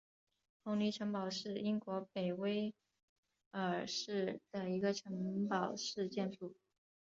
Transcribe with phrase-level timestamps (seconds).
[0.63, 2.73] 彭林城堡是英国北威
[3.51, 6.55] 尔士的一个城堡式建筑。